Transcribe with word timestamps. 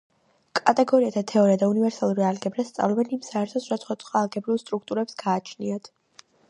კატეგორიათა 0.59 1.21
თეორია 1.31 1.59
და 1.63 1.69
უნივერსალური 1.73 2.25
ალგებრა 2.31 2.65
სწავლობენ 2.71 3.15
იმ 3.19 3.23
საერთოს, 3.29 3.69
რაც 3.75 3.87
სხვადასხვა 3.87 4.25
ალგებრულ 4.27 4.63
სტრუქტურებს 4.67 5.23
გააჩნიათ. 5.27 5.95